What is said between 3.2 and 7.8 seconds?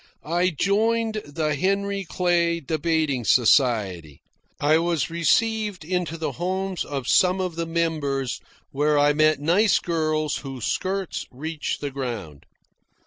Society. I was received into the homes of some of the